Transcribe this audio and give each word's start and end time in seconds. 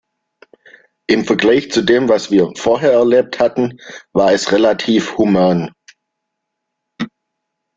Im 1.05 1.25
Vergleich 1.25 1.69
zu 1.71 1.83
dem, 1.83 2.09
was 2.09 2.31
wir 2.31 2.51
vorher 2.57 2.93
erlebt 2.93 3.39
hatten, 3.39 3.77
war 4.13 4.31
es 4.33 4.51
relativ 4.51 5.15
human. 5.19 5.71